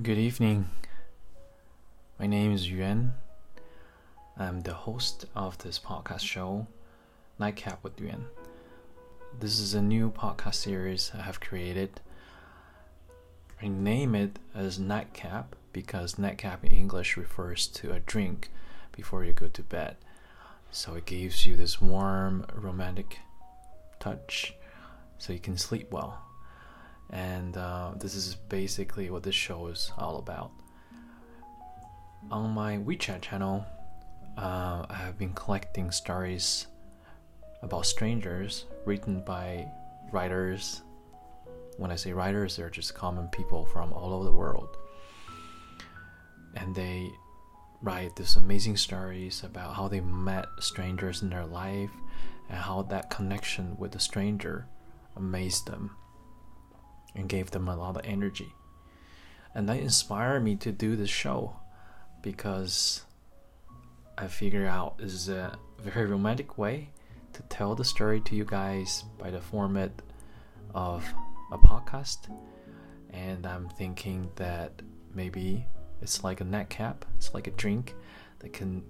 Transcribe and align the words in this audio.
Good 0.00 0.18
evening. 0.18 0.70
My 2.20 2.28
name 2.28 2.52
is 2.52 2.70
Yuan. 2.70 3.14
I'm 4.38 4.60
the 4.60 4.72
host 4.72 5.24
of 5.34 5.58
this 5.58 5.80
podcast 5.80 6.20
show, 6.20 6.68
Nightcap 7.40 7.82
with 7.82 8.00
Yuan. 8.00 8.26
This 9.40 9.58
is 9.58 9.74
a 9.74 9.82
new 9.82 10.12
podcast 10.12 10.54
series 10.54 11.10
I 11.18 11.22
have 11.22 11.40
created. 11.40 12.00
I 13.60 13.66
name 13.66 14.14
it 14.14 14.38
as 14.54 14.78
Nightcap 14.78 15.56
because 15.72 16.16
nightcap 16.16 16.64
in 16.64 16.70
English 16.70 17.16
refers 17.16 17.66
to 17.66 17.92
a 17.92 17.98
drink 17.98 18.50
before 18.92 19.24
you 19.24 19.32
go 19.32 19.48
to 19.48 19.62
bed. 19.64 19.96
So 20.70 20.94
it 20.94 21.06
gives 21.06 21.44
you 21.44 21.56
this 21.56 21.80
warm, 21.80 22.46
romantic 22.54 23.18
touch 23.98 24.54
so 25.18 25.32
you 25.32 25.40
can 25.40 25.56
sleep 25.56 25.90
well 25.90 26.27
and 27.10 27.56
uh, 27.56 27.92
this 27.96 28.14
is 28.14 28.34
basically 28.34 29.10
what 29.10 29.22
this 29.22 29.34
show 29.34 29.68
is 29.68 29.90
all 29.96 30.18
about. 30.18 30.50
On 32.30 32.50
my 32.50 32.76
WeChat 32.76 33.22
channel, 33.22 33.64
uh, 34.36 34.84
I 34.88 34.94
have 34.94 35.18
been 35.18 35.32
collecting 35.32 35.90
stories 35.90 36.66
about 37.62 37.86
strangers 37.86 38.66
written 38.84 39.20
by 39.20 39.66
writers. 40.12 40.82
When 41.78 41.90
I 41.90 41.96
say 41.96 42.12
writers, 42.12 42.56
they're 42.56 42.70
just 42.70 42.94
common 42.94 43.28
people 43.28 43.64
from 43.64 43.92
all 43.92 44.12
over 44.12 44.24
the 44.24 44.32
world. 44.32 44.76
And 46.56 46.74
they 46.74 47.08
write 47.80 48.16
these 48.16 48.36
amazing 48.36 48.76
stories 48.76 49.42
about 49.44 49.74
how 49.74 49.88
they 49.88 50.00
met 50.00 50.46
strangers 50.60 51.22
in 51.22 51.30
their 51.30 51.46
life 51.46 51.90
and 52.50 52.58
how 52.58 52.82
that 52.82 53.10
connection 53.10 53.76
with 53.78 53.92
the 53.92 54.00
stranger 54.00 54.66
amazed 55.16 55.66
them 55.66 55.90
and 57.14 57.28
gave 57.28 57.50
them 57.50 57.68
a 57.68 57.76
lot 57.76 57.96
of 57.96 58.02
energy. 58.04 58.54
And 59.54 59.68
that 59.68 59.78
inspired 59.78 60.44
me 60.44 60.56
to 60.56 60.72
do 60.72 60.96
this 60.96 61.10
show 61.10 61.56
because 62.22 63.02
I 64.16 64.26
figured 64.26 64.66
out 64.66 64.96
is 64.98 65.28
a 65.28 65.56
very 65.82 66.06
romantic 66.06 66.58
way 66.58 66.90
to 67.32 67.42
tell 67.42 67.74
the 67.74 67.84
story 67.84 68.20
to 68.22 68.34
you 68.34 68.44
guys 68.44 69.04
by 69.18 69.30
the 69.30 69.40
format 69.40 69.92
of 70.74 71.04
a 71.52 71.58
podcast. 71.58 72.28
And 73.10 73.46
I'm 73.46 73.68
thinking 73.68 74.30
that 74.36 74.82
maybe 75.14 75.66
it's 76.02 76.22
like 76.22 76.40
a 76.40 76.44
neck 76.44 76.68
cap, 76.68 77.04
it's 77.16 77.32
like 77.34 77.46
a 77.46 77.52
drink 77.52 77.94
that 78.40 78.52
can 78.52 78.84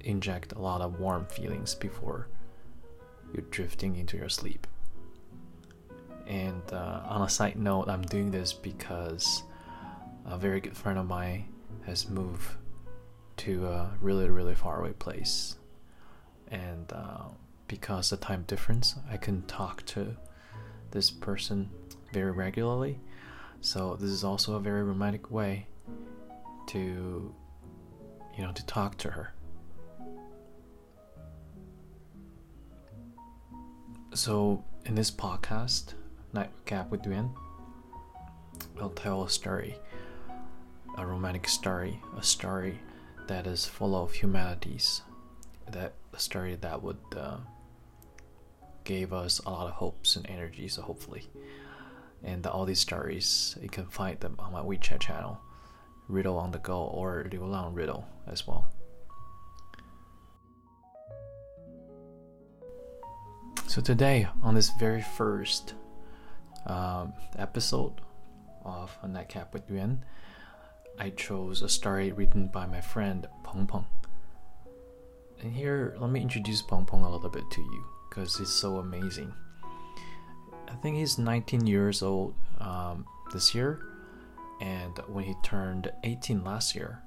inject 0.00 0.52
a 0.52 0.58
lot 0.58 0.80
of 0.80 1.00
warm 1.00 1.26
feelings 1.26 1.74
before 1.74 2.28
you're 3.34 3.44
drifting 3.50 3.96
into 3.96 4.16
your 4.16 4.28
sleep. 4.28 4.66
And 6.66 6.78
uh, 6.78 7.00
on 7.06 7.22
a 7.22 7.28
side 7.28 7.56
note, 7.56 7.88
I'm 7.88 8.02
doing 8.02 8.30
this 8.30 8.52
because 8.52 9.42
a 10.24 10.36
very 10.36 10.60
good 10.60 10.76
friend 10.76 10.98
of 10.98 11.06
mine 11.06 11.46
has 11.84 12.08
moved 12.08 12.56
to 13.38 13.66
a 13.66 13.92
really, 14.00 14.28
really 14.28 14.54
far 14.54 14.80
away 14.80 14.92
place. 14.92 15.56
And 16.48 16.92
uh, 16.92 17.28
because 17.68 18.10
the 18.10 18.16
time 18.16 18.44
difference, 18.46 18.96
I 19.10 19.16
can 19.16 19.42
talk 19.42 19.84
to 19.86 20.16
this 20.90 21.10
person 21.10 21.70
very 22.12 22.32
regularly. 22.32 22.98
So 23.60 23.96
this 23.96 24.10
is 24.10 24.24
also 24.24 24.54
a 24.54 24.60
very 24.60 24.82
romantic 24.82 25.30
way 25.30 25.66
to, 26.68 27.34
you 28.36 28.44
know, 28.44 28.52
to 28.52 28.66
talk 28.66 28.96
to 28.98 29.10
her. 29.10 29.32
So 34.14 34.64
in 34.84 34.94
this 34.94 35.10
podcast, 35.10 35.94
nightcap 36.32 36.90
with 36.90 37.04
Yuan, 37.06 37.34
I'll 38.80 38.90
tell 38.90 39.24
a 39.24 39.30
story, 39.30 39.76
a 40.98 41.06
romantic 41.06 41.48
story, 41.48 42.00
a 42.16 42.22
story 42.22 42.78
that 43.26 43.46
is 43.46 43.66
full 43.66 43.94
of 43.94 44.12
humanities, 44.12 45.02
that 45.70 45.94
a 46.12 46.18
story 46.18 46.56
that 46.56 46.82
would 46.82 46.98
uh, 47.16 47.38
gave 48.84 49.12
us 49.12 49.40
a 49.40 49.50
lot 49.50 49.66
of 49.66 49.74
hopes 49.74 50.16
and 50.16 50.28
energy. 50.28 50.68
So 50.68 50.82
hopefully, 50.82 51.28
and 52.22 52.46
all 52.46 52.64
these 52.64 52.80
stories 52.80 53.56
you 53.60 53.68
can 53.68 53.86
find 53.86 54.18
them 54.20 54.36
on 54.38 54.52
my 54.52 54.60
WeChat 54.60 55.00
channel, 55.00 55.40
Riddle 56.08 56.38
on 56.38 56.52
the 56.52 56.58
Go 56.58 56.84
or 56.84 57.26
Liu 57.30 57.44
Lang 57.44 57.74
Riddle 57.74 58.06
as 58.26 58.46
well. 58.46 58.70
So 63.66 63.82
today, 63.82 64.26
on 64.42 64.54
this 64.54 64.70
very 64.78 65.02
first 65.02 65.74
um, 66.66 67.12
episode 67.38 68.00
of 68.64 68.96
A 69.02 69.08
Nightcap 69.08 69.52
with 69.52 69.70
Yuan, 69.70 70.04
I 70.98 71.10
chose 71.10 71.62
a 71.62 71.68
story 71.68 72.12
written 72.12 72.48
by 72.48 72.66
my 72.66 72.80
friend 72.80 73.26
Peng 73.44 73.66
Peng. 73.66 73.86
And 75.42 75.52
here, 75.52 75.96
let 75.98 76.10
me 76.10 76.20
introduce 76.20 76.62
Peng 76.62 76.84
Peng 76.84 77.02
a 77.02 77.10
little 77.10 77.28
bit 77.28 77.48
to 77.50 77.60
you 77.60 77.84
because 78.08 78.36
he's 78.36 78.50
so 78.50 78.78
amazing. 78.78 79.32
I 80.68 80.74
think 80.76 80.96
he's 80.96 81.18
19 81.18 81.66
years 81.66 82.02
old 82.02 82.34
um, 82.58 83.06
this 83.32 83.54
year, 83.54 83.80
and 84.60 84.98
when 85.06 85.24
he 85.24 85.34
turned 85.42 85.92
18 86.02 86.42
last 86.42 86.74
year, 86.74 87.02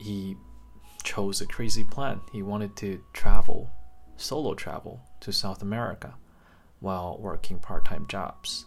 he 0.00 0.36
chose 1.04 1.40
a 1.40 1.46
crazy 1.46 1.84
plan. 1.84 2.20
He 2.32 2.42
wanted 2.42 2.74
to 2.76 3.00
travel, 3.12 3.70
solo 4.16 4.54
travel 4.54 5.00
to 5.20 5.32
South 5.32 5.62
America 5.62 6.14
while 6.80 7.18
working 7.18 7.58
part 7.58 7.84
time 7.84 8.06
jobs. 8.08 8.66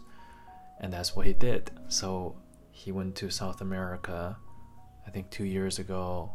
And 0.80 0.92
that's 0.92 1.14
what 1.14 1.26
he 1.26 1.32
did. 1.32 1.70
So 1.88 2.36
he 2.70 2.92
went 2.92 3.14
to 3.16 3.30
South 3.30 3.60
America, 3.60 4.36
I 5.06 5.10
think 5.10 5.30
two 5.30 5.44
years 5.44 5.78
ago, 5.78 6.32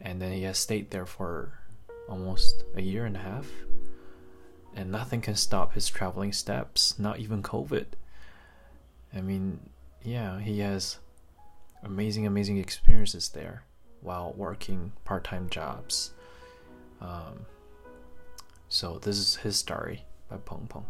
and 0.00 0.20
then 0.20 0.32
he 0.32 0.42
has 0.42 0.58
stayed 0.58 0.90
there 0.90 1.06
for 1.06 1.58
almost 2.08 2.64
a 2.74 2.82
year 2.82 3.06
and 3.06 3.16
a 3.16 3.20
half. 3.20 3.46
And 4.74 4.92
nothing 4.92 5.20
can 5.20 5.34
stop 5.34 5.72
his 5.72 5.88
traveling 5.88 6.32
steps, 6.32 6.98
not 6.98 7.18
even 7.18 7.42
COVID. 7.42 7.86
I 9.14 9.20
mean, 9.20 9.58
yeah, 10.02 10.38
he 10.40 10.60
has 10.60 10.98
amazing, 11.82 12.26
amazing 12.26 12.58
experiences 12.58 13.30
there 13.30 13.64
while 14.02 14.34
working 14.36 14.92
part 15.04 15.24
time 15.24 15.48
jobs. 15.48 16.12
Um, 17.00 17.46
so, 18.68 18.98
this 18.98 19.16
is 19.16 19.36
his 19.36 19.56
story 19.56 20.04
by 20.28 20.36
Pong 20.36 20.66
Peng. 20.68 20.84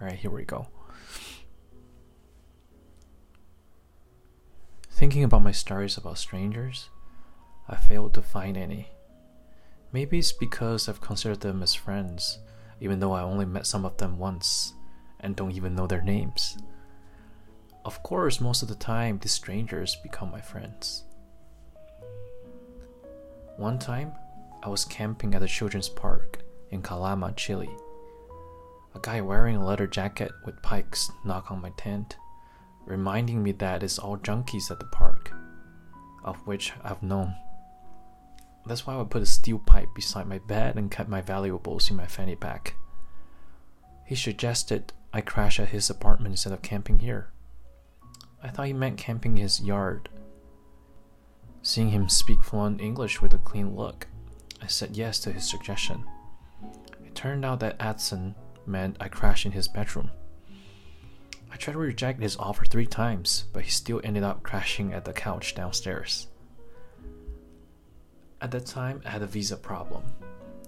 Alright, 0.00 0.18
here 0.18 0.30
we 0.30 0.44
go. 0.44 0.66
Thinking 4.90 5.24
about 5.24 5.42
my 5.42 5.52
stories 5.52 5.96
about 5.96 6.18
strangers, 6.18 6.90
I 7.68 7.76
failed 7.76 8.14
to 8.14 8.22
find 8.22 8.56
any. 8.56 8.88
Maybe 9.92 10.18
it's 10.18 10.32
because 10.32 10.88
I've 10.88 11.00
considered 11.00 11.40
them 11.40 11.62
as 11.62 11.74
friends, 11.74 12.38
even 12.80 13.00
though 13.00 13.12
I 13.12 13.22
only 13.22 13.46
met 13.46 13.66
some 13.66 13.84
of 13.84 13.96
them 13.96 14.18
once 14.18 14.74
and 15.20 15.34
don't 15.34 15.52
even 15.52 15.74
know 15.74 15.86
their 15.86 16.02
names. 16.02 16.58
Of 17.84 18.02
course, 18.02 18.40
most 18.40 18.62
of 18.62 18.68
the 18.68 18.74
time, 18.74 19.18
these 19.18 19.32
strangers 19.32 19.96
become 20.02 20.30
my 20.30 20.40
friends. 20.40 21.04
One 23.56 23.78
time, 23.78 24.12
I 24.62 24.68
was 24.68 24.84
camping 24.84 25.34
at 25.34 25.42
a 25.42 25.48
children's 25.48 25.88
park 25.88 26.44
in 26.70 26.82
Calama, 26.82 27.34
Chile. 27.36 27.70
A 28.94 28.98
guy 29.00 29.20
wearing 29.20 29.56
a 29.56 29.64
leather 29.64 29.86
jacket 29.86 30.32
with 30.44 30.62
pikes 30.62 31.10
knocked 31.24 31.50
on 31.50 31.60
my 31.60 31.70
tent, 31.76 32.16
reminding 32.86 33.42
me 33.42 33.52
that 33.52 33.82
it's 33.82 33.98
all 33.98 34.16
junkies 34.18 34.70
at 34.70 34.78
the 34.80 34.86
park, 34.86 35.32
of 36.24 36.36
which 36.46 36.72
I've 36.82 37.02
known. 37.02 37.34
That's 38.66 38.86
why 38.86 38.98
I 38.98 39.04
put 39.04 39.22
a 39.22 39.26
steel 39.26 39.58
pipe 39.58 39.88
beside 39.94 40.26
my 40.26 40.38
bed 40.38 40.76
and 40.76 40.90
kept 40.90 41.08
my 41.08 41.20
valuables 41.20 41.90
in 41.90 41.96
my 41.96 42.06
fanny 42.06 42.36
pack. 42.36 42.74
He 44.04 44.14
suggested 44.14 44.92
I 45.12 45.20
crash 45.20 45.58
at 45.58 45.70
his 45.70 45.88
apartment 45.88 46.32
instead 46.32 46.52
of 46.52 46.62
camping 46.62 46.98
here. 46.98 47.30
I 48.42 48.48
thought 48.48 48.66
he 48.66 48.72
meant 48.72 48.98
camping 48.98 49.36
in 49.36 49.42
his 49.42 49.60
yard. 49.60 50.08
Seeing 51.62 51.90
him 51.90 52.08
speak 52.08 52.42
fluent 52.42 52.80
English 52.80 53.20
with 53.20 53.34
a 53.34 53.38
clean 53.38 53.76
look, 53.76 54.06
I 54.62 54.66
said 54.66 54.96
yes 54.96 55.18
to 55.20 55.32
his 55.32 55.48
suggestion. 55.48 56.04
Turned 57.20 57.44
out 57.44 57.60
that 57.60 57.76
Edson 57.78 58.34
meant 58.64 58.96
I 58.98 59.08
crashed 59.08 59.44
in 59.44 59.52
his 59.52 59.68
bedroom. 59.68 60.10
I 61.52 61.56
tried 61.56 61.74
to 61.74 61.78
reject 61.78 62.22
his 62.22 62.38
offer 62.38 62.64
three 62.64 62.86
times, 62.86 63.44
but 63.52 63.62
he 63.62 63.70
still 63.70 64.00
ended 64.02 64.22
up 64.22 64.42
crashing 64.42 64.94
at 64.94 65.04
the 65.04 65.12
couch 65.12 65.54
downstairs. 65.54 66.28
At 68.40 68.52
that 68.52 68.64
time, 68.64 69.02
I 69.04 69.10
had 69.10 69.20
a 69.20 69.26
visa 69.26 69.58
problem. 69.58 70.04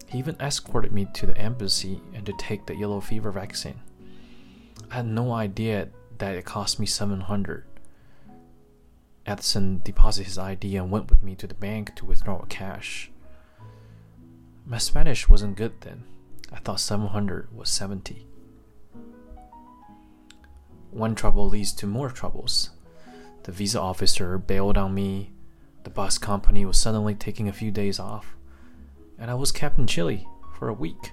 He 0.05 0.19
even 0.19 0.37
escorted 0.41 0.93
me 0.93 1.07
to 1.15 1.25
the 1.25 1.39
embassy 1.39 2.03
and 2.13 2.27
to 2.27 2.35
take 2.35 2.67
the 2.67 2.77
yellow 2.77 3.01
fever 3.01 3.31
vaccine. 3.31 3.81
I 4.91 4.97
had 4.97 5.07
no 5.07 5.33
idea 5.33 5.89
that 6.19 6.35
it 6.35 6.45
cost 6.45 6.79
me 6.79 6.85
700. 6.85 7.65
Edson 9.25 9.81
deposited 9.83 10.27
his 10.27 10.37
ID 10.37 10.77
and 10.77 10.91
went 10.91 11.09
with 11.09 11.23
me 11.23 11.35
to 11.35 11.47
the 11.47 11.55
bank 11.55 11.97
to 11.97 12.05
withdraw 12.05 12.43
cash. 12.43 13.11
My 14.67 14.77
Spanish 14.77 15.31
wasn't 15.31 15.57
good 15.57 15.81
then. 15.81 16.05
I 16.53 16.59
thought 16.59 16.81
700 16.81 17.55
was 17.55 17.71
70. 17.71 18.27
One 20.91 21.15
trouble 21.15 21.49
leads 21.49 21.73
to 21.75 21.87
more 21.87 22.11
troubles. 22.11 22.71
The 23.45 23.53
visa 23.53 23.81
officer 23.81 24.39
bailed 24.39 24.77
on 24.77 24.95
me, 24.95 25.33
the 25.85 25.91
bus 25.91 26.19
company 26.19 26.65
was 26.65 26.79
suddenly 26.79 27.15
taking 27.15 27.49
a 27.49 27.53
few 27.53 27.71
days 27.71 27.99
off, 27.99 28.37
and 29.19 29.31
I 29.31 29.35
was 29.35 29.51
kept 29.51 29.79
in 29.79 29.87
Chile 29.87 30.29
for 30.55 30.69
a 30.69 30.75
week. 30.75 31.13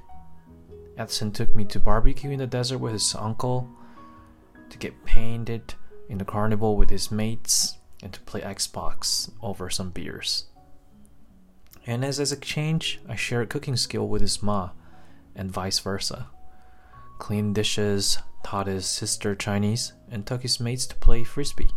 Edson 0.98 1.32
took 1.32 1.56
me 1.56 1.66
to 1.66 1.80
barbecue 1.80 2.30
in 2.30 2.40
the 2.40 2.46
desert 2.46 2.80
with 2.80 2.94
his 2.94 3.16
uncle, 3.16 3.70
to 4.70 4.78
get 4.78 5.06
painted 5.06 5.74
in 6.10 6.18
the 6.18 6.26
carnival 6.26 6.76
with 6.76 6.90
his 6.90 7.10
mates, 7.10 7.78
and 8.04 8.14
to 8.14 8.20
play 8.22 8.42
Xbox 8.42 9.32
over 9.42 9.70
some 9.70 9.90
beers. 9.90 10.46
And 11.88 12.06
as 12.06 12.20
an 12.20 12.38
exchange, 12.38 13.00
I 13.08 13.16
shared 13.16 13.50
cooking 13.50 13.78
skill 13.78 14.08
with 14.08 14.22
his 14.22 14.44
ma, 14.44 14.72
and 15.40 15.50
vice 15.50 15.80
versa. 15.80 16.28
Cleaned 17.18 17.56
dishes, 17.56 18.20
taught 18.44 18.68
his 18.68 18.86
sister 18.86 19.36
Chinese, 19.36 19.94
and 20.12 20.26
took 20.26 20.42
his 20.42 20.60
mates 20.60 20.86
to 20.88 20.96
play 20.98 21.24
frisbee. 21.24 21.72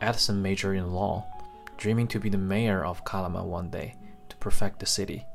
Edson 0.00 0.40
majored 0.40 0.76
in 0.76 0.92
law, 0.92 1.26
dreaming 1.76 2.06
to 2.08 2.20
be 2.20 2.28
the 2.28 2.38
mayor 2.38 2.84
of 2.84 3.04
Calama 3.04 3.44
one 3.44 3.68
day 3.68 3.96
to 4.28 4.36
perfect 4.36 4.78
the 4.78 4.86
city. 4.86 5.26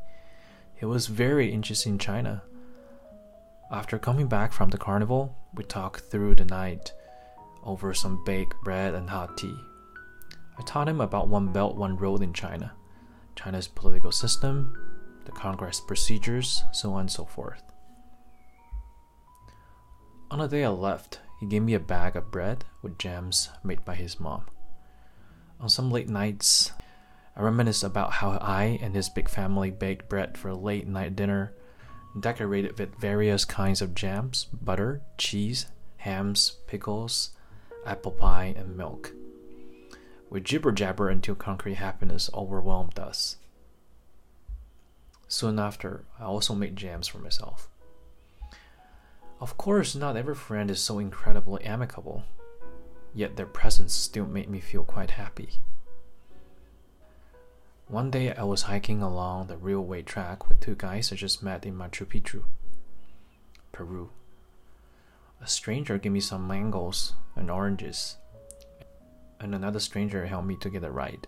He 0.74 0.86
was 0.86 1.08
very 1.08 1.52
interested 1.52 1.90
in 1.90 2.00
China. 2.00 2.42
After 3.72 4.00
coming 4.00 4.28
back 4.28 4.54
from 4.54 4.70
the 4.70 4.78
carnival, 4.78 5.36
we 5.54 5.66
talked 5.66 6.02
through 6.10 6.36
the 6.36 6.46
night 6.46 6.94
over 7.64 7.94
some 7.94 8.24
baked 8.26 8.56
bread 8.64 8.94
and 8.94 9.10
hot 9.10 9.38
tea. 9.38 9.56
I 10.58 10.62
taught 10.64 10.88
him 10.88 11.02
about 11.02 11.28
One 11.28 11.52
Belt, 11.52 11.76
One 11.76 11.98
Road 11.98 12.22
in 12.22 12.32
China, 12.32 12.72
China's 13.36 13.68
political 13.68 14.12
system, 14.12 14.78
the 15.26 15.32
Congress 15.32 15.80
procedures, 15.80 16.64
so 16.72 16.94
on 16.94 17.02
and 17.02 17.12
so 17.12 17.26
forth. 17.26 17.64
On 20.32 20.40
the 20.40 20.48
day 20.48 20.64
I 20.64 20.70
left, 20.70 21.20
he 21.40 21.46
gave 21.46 21.64
me 21.64 21.74
a 21.74 21.80
bag 21.80 22.16
of 22.16 22.32
bread 22.32 22.66
with 22.82 22.98
jams 22.98 23.50
made 23.64 23.84
by 23.86 23.96
his 23.96 24.20
mom. 24.20 24.46
On 25.60 25.70
some 25.70 25.92
late 25.92 26.10
nights, 26.10 26.72
I 27.36 27.42
reminisce 27.42 27.84
about 27.84 28.14
how 28.14 28.32
I 28.42 28.80
and 28.82 28.94
his 28.94 29.10
big 29.10 29.30
family 29.30 29.72
baked 29.72 30.10
bread 30.10 30.38
for 30.38 30.50
a 30.50 30.56
late 30.56 30.88
night 30.88 31.16
dinner, 31.16 31.54
decorated 32.20 32.78
with 32.78 32.96
various 32.96 33.46
kinds 33.46 33.82
of 33.82 33.96
jams, 33.96 34.46
butter, 34.52 35.02
cheese, 35.18 35.68
hams, 35.98 36.58
pickles, 36.68 37.32
apple 37.86 38.12
pie, 38.12 38.54
and 38.58 38.76
milk. 38.76 39.14
We 40.30 40.42
jibber 40.42 40.72
jabber 40.72 41.10
until 41.10 41.36
concrete 41.36 41.76
happiness 41.76 42.30
overwhelmed 42.34 43.00
us. 43.00 43.38
Soon 45.28 45.60
after, 45.60 46.06
I 46.20 46.24
also 46.24 46.54
made 46.54 46.76
jams 46.76 47.08
for 47.08 47.18
myself. 47.20 47.70
Of 49.40 49.58
course, 49.58 49.96
not 49.96 50.18
every 50.18 50.36
friend 50.36 50.70
is 50.70 50.82
so 50.82 51.00
incredibly 51.00 51.64
amicable, 51.64 52.24
yet 53.14 53.38
their 53.38 53.46
presence 53.46 53.94
still 53.94 54.26
made 54.26 54.50
me 54.50 54.60
feel 54.60 54.84
quite 54.84 55.12
happy. 55.12 55.50
One 57.88 58.12
day 58.12 58.34
I 58.34 58.44
was 58.44 58.64
hiking 58.64 59.02
along 59.02 59.48
the 59.48 59.58
railway 59.58 60.04
track 60.04 60.48
with 60.48 60.60
two 60.60 60.76
guys 60.76 61.12
I 61.12 61.16
just 61.16 61.42
met 61.42 61.66
in 61.66 61.76
Machu 61.76 62.06
Picchu, 62.06 62.44
Peru. 63.72 64.12
A 65.42 65.48
stranger 65.48 65.98
gave 65.98 66.12
me 66.12 66.20
some 66.20 66.48
mangoes 66.48 67.14
and 67.36 67.50
oranges, 67.50 68.18
and 69.40 69.56
another 69.56 69.80
stranger 69.80 70.26
helped 70.26 70.48
me 70.48 70.56
to 70.58 70.70
get 70.70 70.84
a 70.84 70.92
ride. 70.92 71.28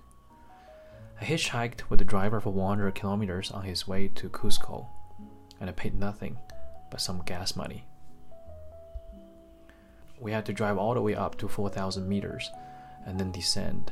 I 1.20 1.24
hitchhiked 1.24 1.90
with 1.90 2.00
the 2.00 2.06
driver 2.06 2.40
for 2.40 2.50
100 2.50 2.96
kilometers 2.96 3.52
on 3.52 3.64
his 3.64 3.88
way 3.88 4.08
to 4.16 4.30
Cusco, 4.30 4.88
and 5.60 5.70
I 5.70 5.74
paid 5.74 5.94
nothing 5.94 6.38
but 6.90 7.02
some 7.02 7.22
gas 7.26 7.56
money. 7.56 7.86
We 10.20 10.32
had 10.32 10.46
to 10.48 10.54
drive 10.54 10.78
all 10.78 10.94
the 10.94 11.02
way 11.02 11.16
up 11.16 11.38
to 11.38 11.48
4,000 11.48 12.08
meters 12.08 12.50
and 13.06 13.20
then 13.20 13.32
descend. 13.32 13.92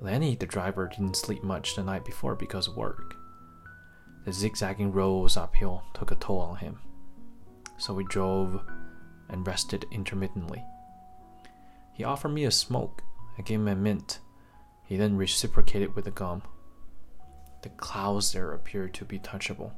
Lenny, 0.00 0.36
the 0.36 0.46
driver, 0.46 0.88
didn't 0.88 1.16
sleep 1.16 1.42
much 1.42 1.74
the 1.74 1.82
night 1.82 2.04
before 2.04 2.34
because 2.34 2.68
of 2.68 2.76
work. 2.76 3.14
The 4.24 4.32
zigzagging 4.32 4.92
roads 4.92 5.36
uphill 5.36 5.82
took 5.94 6.10
a 6.10 6.16
toll 6.16 6.40
on 6.40 6.56
him, 6.56 6.78
so 7.78 7.94
we 7.94 8.04
drove 8.04 8.60
and 9.28 9.46
rested 9.46 9.86
intermittently. 9.90 10.64
He 11.94 12.02
offered 12.02 12.30
me 12.30 12.44
a 12.44 12.50
smoke. 12.50 13.02
I 13.38 13.42
gave 13.42 13.60
him 13.60 13.68
a 13.68 13.76
mint. 13.76 14.18
He 14.84 14.96
then 14.96 15.16
reciprocated 15.16 15.94
with 15.94 16.06
a 16.08 16.10
gum. 16.10 16.42
The 17.62 17.68
clouds 17.70 18.32
there 18.32 18.52
appeared 18.52 18.92
to 18.94 19.04
be 19.04 19.18
touchable. 19.20 19.72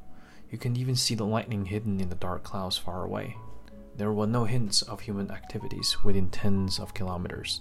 You 0.50 0.58
can 0.58 0.76
even 0.76 0.96
see 0.96 1.14
the 1.14 1.26
lightning 1.26 1.66
hidden 1.66 2.00
in 2.00 2.08
the 2.08 2.14
dark 2.14 2.42
clouds 2.42 2.78
far 2.78 3.04
away. 3.04 3.36
There 3.96 4.12
were 4.12 4.26
no 4.26 4.44
hints 4.44 4.82
of 4.82 5.00
human 5.00 5.30
activities 5.30 6.02
within 6.02 6.30
tens 6.30 6.78
of 6.78 6.94
kilometers. 6.94 7.60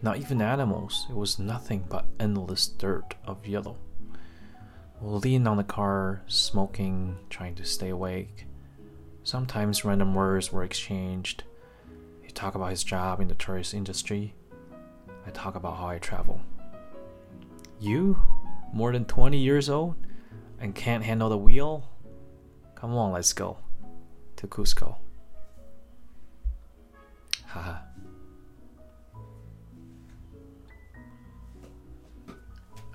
Not 0.00 0.16
even 0.18 0.40
animals, 0.40 1.06
it 1.10 1.14
was 1.14 1.38
nothing 1.38 1.84
but 1.88 2.06
endless 2.18 2.66
dirt 2.66 3.14
of 3.26 3.46
yellow. 3.46 3.76
We 5.00 5.10
leaned 5.18 5.48
on 5.48 5.58
the 5.58 5.64
car, 5.64 6.22
smoking, 6.26 7.18
trying 7.28 7.56
to 7.56 7.64
stay 7.64 7.90
awake. 7.90 8.46
Sometimes 9.22 9.84
random 9.84 10.14
words 10.14 10.50
were 10.52 10.64
exchanged 10.64 11.44
talk 12.34 12.54
about 12.54 12.70
his 12.70 12.84
job 12.84 13.20
in 13.20 13.28
the 13.28 13.34
tourist 13.34 13.74
industry. 13.74 14.34
I 15.26 15.30
talk 15.30 15.54
about 15.54 15.76
how 15.76 15.86
I 15.86 15.98
travel. 15.98 16.40
You, 17.80 18.20
more 18.72 18.92
than 18.92 19.04
20 19.04 19.38
years 19.38 19.70
old, 19.70 19.94
and 20.60 20.74
can't 20.74 21.04
handle 21.04 21.28
the 21.28 21.38
wheel? 21.38 21.88
Come 22.74 22.94
on, 22.94 23.12
let's 23.12 23.32
go 23.32 23.58
to 24.36 24.46
Cusco. 24.46 24.96
Haha. 27.46 27.78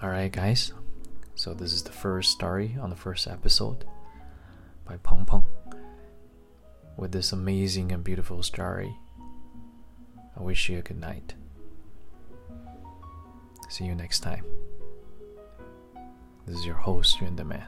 Alright, 0.03 0.31
guys. 0.31 0.73
So, 1.35 1.53
this 1.53 1.71
is 1.71 1.83
the 1.83 1.91
first 1.91 2.31
story 2.31 2.77
on 2.81 2.89
the 2.89 2.95
first 2.95 3.27
episode 3.27 3.85
by 4.85 4.97
Peng 4.97 5.25
Peng 5.25 5.45
with 6.97 7.13
this 7.13 7.31
amazing 7.31 7.93
and 7.93 8.03
beautiful 8.03 8.43
story 8.43 8.93
I 10.39 10.41
wish 10.41 10.69
you 10.69 10.79
a 10.79 10.81
good 10.81 10.99
night. 10.99 11.33
See 13.67 13.83
you 13.83 13.93
next 13.93 14.21
time. 14.21 14.45
This 16.47 16.57
is 16.57 16.65
your 16.65 16.75
host, 16.75 17.19
Yuan 17.19 17.35
the 17.35 17.43
Man. 17.43 17.67